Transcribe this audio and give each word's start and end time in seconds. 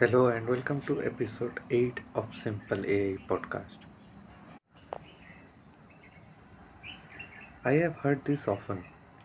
Hello 0.00 0.28
and 0.28 0.48
welcome 0.48 0.80
to 0.86 1.02
episode 1.02 1.60
8 1.68 2.00
of 2.14 2.34
Simple 2.34 2.86
AI 2.86 3.18
podcast. 3.28 3.80
I 7.66 7.72
have 7.72 7.96
heard 7.96 8.24
this 8.24 8.48
often. 8.48 8.82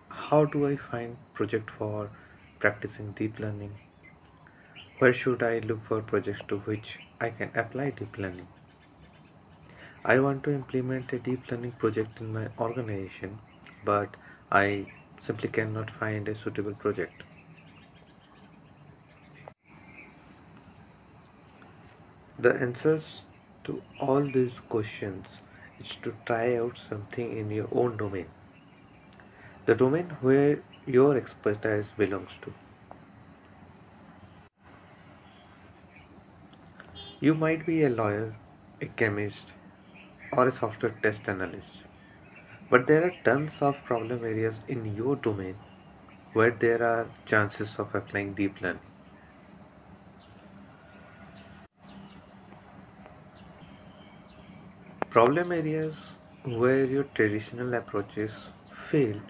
How 0.10 0.44
do 0.44 0.68
I 0.68 0.76
find 0.76 1.16
project 1.34 1.72
for 1.72 2.10
practicing 2.60 3.14
deep 3.14 3.40
learning? 3.40 3.72
Where 5.00 5.14
should 5.14 5.44
I 5.44 5.59
look 5.59 5.82
for 5.86 6.02
projects 6.02 6.41
to 6.50 6.57
which 6.57 7.00
I 7.21 7.30
can 7.30 7.52
apply 7.55 7.92
deep 7.92 8.18
learning? 8.18 8.50
I 10.04 10.20
want 10.20 10.44
to 10.44 10.52
implement 10.52 11.14
a 11.14 11.20
deep 11.20 11.50
learning 11.50 11.71
project 11.71 12.20
in 12.20 12.34
my 12.34 12.50
organization, 12.60 13.39
but 13.86 14.18
I 14.52 14.88
simply 15.21 15.48
cannot 15.48 15.89
find 15.89 16.28
a 16.28 16.36
suitable 16.36 16.73
project. 16.73 17.23
The 22.45 22.54
answers 22.62 23.23
to 23.63 23.84
all 23.98 24.22
these 24.30 24.59
questions 24.59 25.41
is 25.80 25.95
to 26.04 26.16
try 26.27 26.58
out 26.58 26.77
something 26.77 27.35
in 27.38 27.49
your 27.49 27.68
own 27.71 27.98
domain, 27.98 28.30
the 29.66 29.76
domain 29.76 30.12
where 30.21 30.63
your 30.85 31.18
expertise 31.18 31.91
belongs 31.98 32.38
to. 32.44 32.54
You 37.20 37.34
might 37.34 37.66
be 37.66 37.84
a 37.84 37.90
lawyer, 37.90 38.35
a 38.80 38.85
chemist, 38.85 39.54
or 40.32 40.48
a 40.48 40.52
software 40.52 40.98
test 41.02 41.27
analyst, 41.27 41.84
but 42.70 42.88
there 42.88 43.04
are 43.05 43.16
tons 43.23 43.62
of 43.62 43.84
problem 43.84 44.23
areas 44.23 44.62
in 44.68 44.85
your 44.96 45.16
domain 45.16 45.59
where 46.34 46.52
there 46.52 46.84
are 46.84 47.12
chances 47.26 47.80
of 47.80 47.96
applying 47.96 48.35
deep 48.35 48.62
learning. 48.62 48.95
Problem 55.16 55.54
areas 55.54 56.12
where 56.44 56.84
your 56.84 57.05
traditional 57.05 57.74
approaches 57.74 58.49
fail 58.70 59.22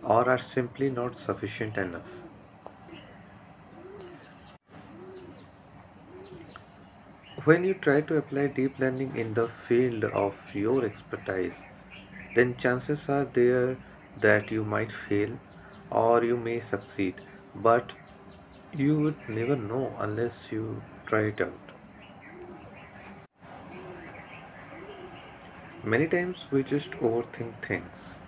or 0.00 0.28
are 0.30 0.38
simply 0.38 0.88
not 0.88 1.18
sufficient 1.18 1.76
enough. 1.76 2.22
When 7.44 7.64
you 7.64 7.72
try 7.72 8.02
to 8.02 8.16
apply 8.18 8.48
deep 8.48 8.78
learning 8.78 9.16
in 9.16 9.32
the 9.32 9.48
field 9.48 10.04
of 10.04 10.36
your 10.52 10.84
expertise, 10.84 11.54
then 12.34 12.56
chances 12.56 13.08
are 13.08 13.24
there 13.24 13.78
that 14.16 14.50
you 14.50 14.64
might 14.64 14.92
fail 14.92 15.38
or 15.90 16.24
you 16.24 16.36
may 16.36 16.60
succeed, 16.60 17.20
but 17.54 17.94
you 18.72 19.00
would 19.00 19.28
never 19.28 19.56
know 19.56 19.96
unless 19.98 20.52
you 20.52 20.84
try 21.06 21.22
it 21.22 21.40
out. 21.40 21.65
Many 25.86 26.06
times 26.06 26.48
we 26.50 26.64
just 26.64 26.90
overthink 27.00 27.62
things. 27.62 28.18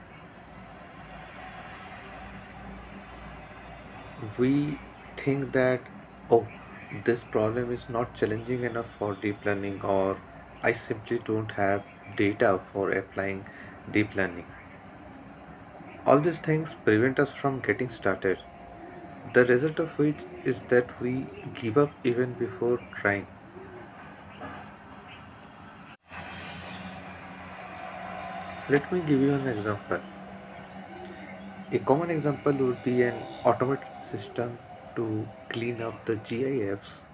We 4.36 4.82
think 5.16 5.52
that, 5.54 5.88
oh, 6.30 6.52
this 6.92 7.24
problem 7.24 7.72
is 7.72 7.88
not 7.88 8.14
challenging 8.14 8.62
enough 8.62 8.90
for 8.92 9.14
deep 9.16 9.44
learning, 9.44 9.80
or 9.82 10.22
I 10.62 10.72
simply 10.72 11.18
don't 11.18 11.50
have 11.52 11.84
data 12.14 12.60
for 12.64 12.90
applying 12.92 13.48
deep 13.90 14.14
learning. 14.14 14.46
All 16.04 16.18
these 16.20 16.40
things 16.40 16.74
prevent 16.74 17.20
us 17.20 17.32
from 17.32 17.60
getting 17.60 17.88
started, 17.88 18.40
the 19.24 19.46
result 19.46 19.80
of 19.80 19.98
which 19.98 20.26
is 20.44 20.64
that 20.64 21.00
we 21.00 21.34
give 21.54 21.78
up 21.78 21.96
even 22.04 22.34
before 22.34 22.82
trying. 22.92 23.37
Let 28.68 28.92
me 28.92 29.00
give 29.00 29.20
you 29.20 29.34
an 29.34 29.48
example. 29.48 30.00
A 31.72 31.78
common 31.78 32.10
example 32.10 32.52
would 32.52 32.82
be 32.82 33.02
an 33.02 33.26
automated 33.42 33.88
system 33.96 34.58
to 34.96 35.26
clean 35.48 35.80
up 35.80 36.04
the 36.04 36.16
GIFs 36.16 37.04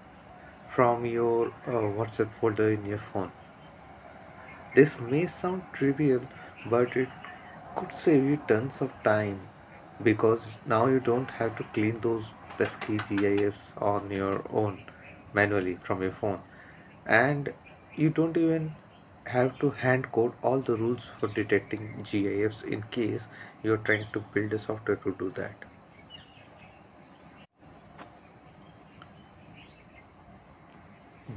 from 0.66 1.04
your 1.06 1.48
uh, 1.66 1.70
WhatsApp 1.98 2.32
folder 2.32 2.70
in 2.72 2.84
your 2.84 2.98
phone. 2.98 3.30
This 4.74 5.00
may 5.00 5.26
sound 5.26 5.62
trivial, 5.72 6.20
but 6.66 6.96
it 6.98 7.08
could 7.74 7.92
save 7.94 8.24
you 8.24 8.36
tons 8.36 8.82
of 8.82 8.92
time 9.02 9.48
because 10.02 10.44
now 10.66 10.86
you 10.86 11.00
don't 11.00 11.30
have 11.30 11.56
to 11.56 11.64
clean 11.72 11.98
those 12.00 12.34
pesky 12.58 12.98
GIFs 12.98 13.72
on 13.78 14.10
your 14.10 14.44
own 14.50 14.84
manually 15.32 15.76
from 15.76 16.02
your 16.02 16.12
phone, 16.12 16.40
and 17.06 17.54
you 17.96 18.10
don't 18.10 18.36
even 18.36 18.74
have 19.26 19.58
to 19.58 19.70
hand 19.70 20.10
code 20.12 20.34
all 20.42 20.60
the 20.60 20.76
rules 20.76 21.08
for 21.20 21.28
detecting 21.28 22.02
GIFs 22.02 22.62
in 22.62 22.82
case 22.84 23.28
you're 23.62 23.76
trying 23.78 24.06
to 24.12 24.20
build 24.20 24.52
a 24.52 24.58
software 24.58 24.96
to 24.96 25.14
do 25.18 25.30
that. 25.30 25.64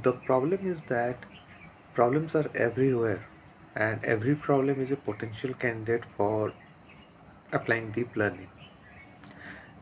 The 0.02 0.12
problem 0.12 0.66
is 0.66 0.84
that 0.84 1.26
problems 1.92 2.34
are 2.34 2.50
everywhere, 2.54 3.26
and 3.74 4.02
every 4.04 4.34
problem 4.34 4.80
is 4.80 4.90
a 4.90 4.96
potential 4.96 5.52
candidate 5.52 6.06
for 6.16 6.54
applying 7.52 7.92
deep 7.92 8.16
learning. 8.16 8.48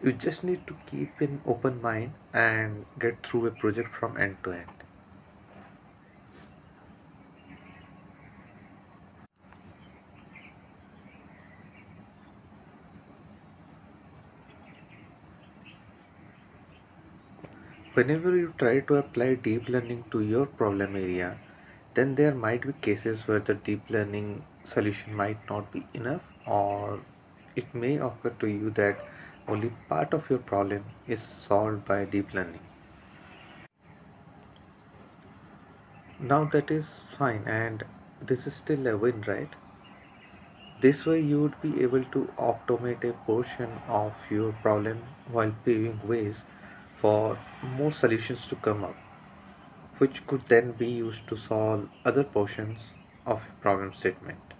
You 0.03 0.12
just 0.15 0.43
need 0.43 0.66
to 0.69 0.77
keep 0.87 1.21
an 1.21 1.43
open 1.45 1.83
mind 1.83 2.15
and 2.33 2.87
get 2.99 3.27
through 3.27 3.47
a 3.49 3.50
project 3.50 3.95
from 3.95 4.16
end 4.16 4.39
to 4.45 4.53
end. 4.53 4.86
Whenever 17.97 18.37
you 18.37 18.53
try 18.59 18.81
to 18.81 18.97
apply 18.97 19.34
deep 19.37 19.71
learning 19.71 20.05
to 20.11 20.21
your 20.21 20.45
problem 20.45 20.97
area, 20.97 21.39
then 21.95 22.15
there 22.15 22.34
might 22.34 22.61
be 22.61 22.75
cases 22.75 23.27
where 23.27 23.39
the 23.41 23.55
deep 23.55 23.89
learning 23.89 24.45
solution 24.65 25.15
might 25.15 25.39
not 25.49 25.73
be 25.73 25.83
enough, 25.95 26.21
or 26.47 27.01
it 27.55 27.75
may 27.75 27.97
occur 27.97 28.34
to 28.39 28.49
you 28.49 28.69
that 28.73 28.99
only 29.49 29.71
part 29.89 30.12
of 30.12 30.29
your 30.29 30.41
problem 30.41 30.84
is 31.07 31.23
solved 31.23 31.87
by 31.87 32.05
deep 32.05 32.34
learning. 32.34 32.61
Now 36.19 36.45
that 36.45 36.71
is 36.71 36.91
fine, 37.17 37.45
and 37.47 37.83
this 38.21 38.47
is 38.47 38.55
still 38.55 38.87
a 38.89 38.97
win, 38.99 39.23
right? 39.27 39.57
This 40.81 41.07
way, 41.07 41.21
you 41.21 41.41
would 41.41 41.59
be 41.63 41.83
able 41.83 42.05
to 42.05 42.31
automate 42.37 43.05
a 43.05 43.15
portion 43.15 43.71
of 43.89 44.15
your 44.28 44.53
problem 44.53 45.03
while 45.33 45.55
paving 45.65 45.99
ways 46.07 46.45
for 46.97 47.43
more 47.62 47.93
solutions 47.93 48.47
to 48.49 48.57
come 48.57 48.84
up. 48.84 48.99
which 49.99 50.25
could 50.27 50.43
then 50.47 50.71
be 50.71 50.89
used 50.89 51.27
to 51.27 51.37
solve 51.37 51.91
other 52.05 52.23
portions 52.23 52.95
of 53.27 53.45
a 53.49 53.53
problem 53.61 53.93
statement. 53.93 54.55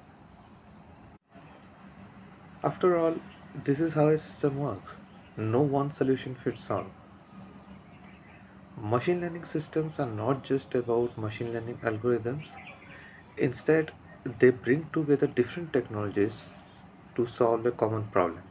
After 2.63 2.99
all, 2.99 3.23
this 3.55 3.81
is 3.81 3.95
how 3.95 4.09
a 4.09 4.19
system 4.19 4.59
works. 4.59 4.99
No 5.39 5.63
one 5.63 5.91
solution 5.91 6.35
fits 6.35 6.71
all. 6.71 6.93
Machine 8.77 9.21
learning 9.21 9.43
systems 9.43 9.99
are 9.99 10.07
not 10.07 10.45
just 10.45 10.73
about 10.77 11.19
machine 11.19 11.53
learning 11.53 11.79
algorithms. 11.79 12.47
Instead, 13.37 13.93
they 14.25 14.51
bring 14.51 14.91
together 14.91 15.27
different 15.27 15.73
technologies 15.73 16.53
to 17.17 17.27
solve 17.27 17.67
a 17.67 17.73
common 17.73 18.09
problem. 18.09 18.45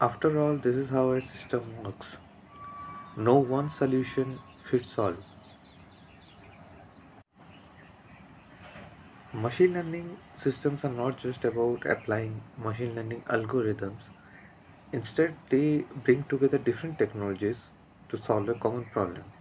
After 0.00 0.38
all, 0.38 0.56
this 0.56 0.76
is 0.76 0.90
how 0.90 1.10
a 1.10 1.20
system 1.20 1.82
works. 1.82 2.18
No 3.16 3.38
one 3.38 3.68
solution 3.70 4.40
fits 4.62 4.98
all. 4.98 5.16
Machine 9.34 9.74
learning 9.74 10.16
systems 10.34 10.82
are 10.82 10.90
not 10.90 11.18
just 11.18 11.44
about 11.44 11.84
applying 11.84 12.42
machine 12.56 12.94
learning 12.94 13.20
algorithms. 13.24 14.08
Instead, 14.92 15.38
they 15.50 15.82
bring 15.94 16.24
together 16.24 16.58
different 16.58 16.98
technologies 16.98 17.70
to 18.08 18.16
solve 18.18 18.48
a 18.48 18.54
common 18.54 18.86
problem. 18.86 19.32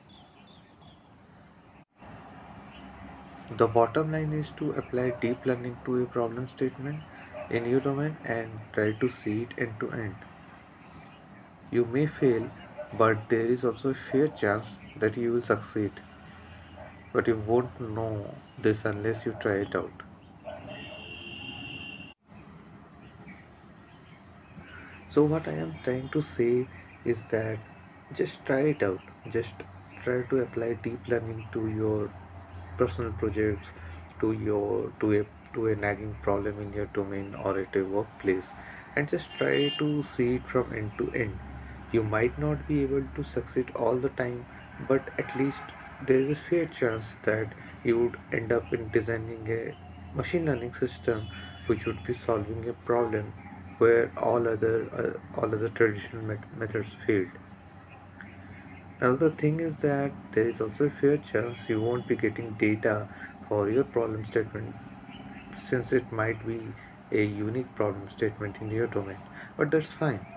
The 3.49 3.69
bottom 3.69 4.11
line 4.11 4.33
is 4.33 4.51
to 4.57 4.71
apply 4.73 5.11
deep 5.11 5.45
learning 5.45 5.79
to 5.85 6.03
a 6.03 6.05
problem 6.05 6.45
statement 6.49 7.05
in 7.49 7.63
your 7.63 7.79
domain 7.79 8.19
and 8.25 8.59
try 8.73 8.91
to 8.91 9.07
see 9.07 9.43
it 9.43 9.53
end 9.57 9.79
to 9.79 9.93
end. 9.93 10.25
You 11.73 11.85
may 11.85 12.05
fail, 12.05 12.51
but 12.93 13.29
there 13.29 13.47
is 13.47 13.63
also 13.65 13.89
a 13.89 13.95
fair 13.95 14.27
chance 14.27 14.77
that 14.95 15.17
you 15.17 15.33
will 15.33 15.41
succeed. 15.41 16.01
But 17.13 17.27
you 17.29 17.37
won't 17.37 17.79
know 17.79 18.35
this 18.57 18.83
unless 18.83 19.25
you 19.25 19.31
try 19.39 19.59
it 19.59 19.73
out. 19.73 20.03
So, 25.07 25.23
what 25.23 25.47
I 25.47 25.53
am 25.53 25.79
trying 25.85 26.09
to 26.09 26.21
say 26.21 26.67
is 27.05 27.23
that 27.29 27.59
just 28.11 28.45
try 28.45 28.59
it 28.73 28.83
out 28.83 28.99
just 29.29 29.63
try 30.01 30.23
to 30.23 30.39
apply 30.39 30.73
deep 30.73 31.07
learning 31.07 31.47
to 31.53 31.67
your 31.69 32.11
personal 32.77 33.13
projects 33.13 33.69
to 34.19 34.33
your 34.33 34.91
to 34.99 35.13
a 35.21 35.25
to 35.53 35.67
a 35.67 35.75
nagging 35.75 36.15
problem 36.21 36.59
in 36.59 36.73
your 36.73 36.87
domain 36.87 37.33
or 37.35 37.57
at 37.59 37.75
a 37.77 37.83
workplace 37.83 38.53
and 38.97 39.07
just 39.07 39.33
try 39.35 39.69
to 39.79 40.03
see 40.03 40.35
it 40.35 40.47
from 40.47 40.73
end 40.73 40.91
to 40.97 41.09
end 41.13 41.39
you 41.93 42.03
might 42.03 42.37
not 42.37 42.65
be 42.67 42.83
able 42.83 43.07
to 43.15 43.23
succeed 43.23 43.71
all 43.75 43.97
the 44.05 44.09
time 44.21 44.45
but 44.79 45.09
at 45.17 45.35
least 45.35 45.73
there 46.01 46.19
is 46.19 46.29
a 46.31 46.41
fair 46.49 46.65
chance 46.67 47.15
that 47.23 47.55
you 47.83 47.97
would 47.99 48.17
end 48.33 48.51
up 48.51 48.73
in 48.73 48.89
designing 48.91 49.47
a 49.49 49.75
machine 50.13 50.45
learning 50.45 50.73
system 50.73 51.29
which 51.67 51.85
would 51.87 52.03
be 52.03 52.13
solving 52.13 52.67
a 52.69 52.73
problem 52.73 53.33
where 53.77 54.11
all 54.17 54.47
other 54.55 54.77
uh, 55.03 55.13
all 55.39 55.55
other 55.55 55.69
traditional 55.69 56.23
met- 56.23 56.51
methods 56.63 56.95
failed 57.07 57.39
Another 58.99 59.29
thing 59.29 59.59
is 59.59 59.77
that 59.77 60.15
there 60.31 60.47
is 60.47 60.59
also 60.59 60.85
a 60.85 60.89
fair 60.89 61.17
chance 61.19 61.69
you 61.69 61.79
won't 61.81 62.07
be 62.07 62.15
getting 62.15 62.55
data 62.55 63.07
for 63.47 63.69
your 63.69 63.83
problem 63.83 64.25
statement 64.25 64.77
since 65.55 65.93
it 65.93 66.11
might 66.11 66.45
be 66.45 66.75
a 67.11 67.23
unique 67.25 67.75
problem 67.75 68.09
statement 68.09 68.61
in 68.61 68.71
your 68.71 68.87
domain. 68.87 69.19
But 69.57 69.71
that's 69.71 69.91
fine. 69.91 70.32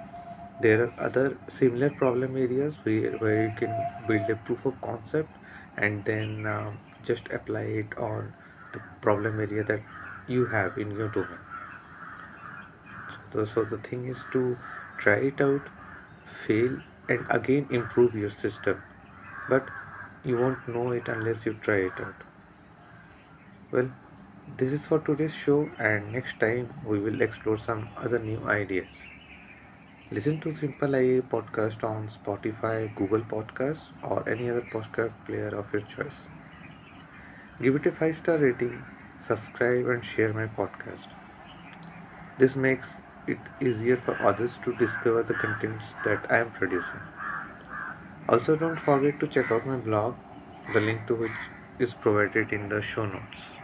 There 0.61 0.85
are 0.85 0.93
other 0.99 1.39
similar 1.49 1.91
problem 1.91 2.37
areas 2.37 2.77
where, 2.83 3.13
where 3.19 3.43
you 3.45 3.53
can 3.57 3.75
build 4.09 4.31
a 4.31 4.37
proof 4.37 4.65
of 4.65 4.81
concept 4.81 5.31
and 5.77 6.05
then 6.05 6.47
um, 6.47 6.79
just 7.05 7.29
apply 7.31 7.63
it 7.83 7.99
on 7.99 8.33
the 8.73 8.81
problem 9.03 9.39
area 9.39 9.65
that 9.65 9.83
you 10.29 10.47
have 10.47 10.79
in 10.79 10.91
your 10.91 11.09
domain. 11.09 11.39
So, 13.33 13.45
so 13.45 13.65
the 13.65 13.79
thing 13.79 14.07
is 14.07 14.25
to 14.33 14.57
try 14.97 15.17
it 15.17 15.41
out, 15.41 15.61
fail, 16.25 16.81
and 17.09 17.27
again 17.29 17.67
improve 17.71 18.15
your 18.15 18.31
system. 18.31 18.83
But 19.51 19.69
you 20.25 20.39
won't 20.39 20.67
know 20.67 20.91
it 20.93 21.09
unless 21.09 21.45
you 21.45 21.55
try 21.55 21.77
it 21.91 22.01
out. 22.01 22.15
Well, 23.71 23.91
this 24.57 24.73
is 24.73 24.87
for 24.87 25.01
today's 25.01 25.35
show, 25.35 25.69
and 25.79 26.13
next 26.13 26.41
time 26.41 26.73
we 26.87 26.99
will 26.99 27.21
explore 27.21 27.59
some 27.59 27.91
other 27.97 28.19
new 28.19 28.43
ideas. 28.49 28.89
Listen 30.11 30.41
to 30.41 30.53
Simple 30.53 30.97
AI 30.97 31.21
podcast 31.21 31.85
on 31.85 32.09
Spotify, 32.09 32.93
Google 32.97 33.21
Podcasts, 33.21 33.93
or 34.03 34.29
any 34.29 34.51
other 34.51 34.63
podcast 34.63 35.15
player 35.25 35.51
of 35.57 35.73
your 35.73 35.83
choice. 35.83 36.27
Give 37.61 37.77
it 37.77 37.85
a 37.85 37.93
5 37.93 38.17
star 38.17 38.39
rating, 38.39 38.83
subscribe, 39.21 39.87
and 39.89 40.03
share 40.03 40.33
my 40.33 40.47
podcast. 40.47 41.09
This 42.39 42.57
makes 42.57 43.01
it 43.27 43.39
easier 43.61 43.97
for 43.99 44.15
others 44.23 44.57
to 44.65 44.75
discover 44.77 45.23
the 45.23 45.35
contents 45.35 45.95
that 46.05 46.25
I 46.31 46.39
am 46.39 46.51
producing. 46.53 47.01
Also, 48.29 48.55
don't 48.55 48.79
forget 48.79 49.19
to 49.19 49.27
check 49.27 49.51
out 49.51 49.67
my 49.67 49.77
blog, 49.77 50.15
the 50.73 50.81
link 50.81 51.09
to 51.09 51.17
which 51.17 51.51
is 51.81 51.93
provided 51.93 52.53
in 52.53 52.69
the 52.69 52.81
show 52.81 53.05
notes. 53.05 53.56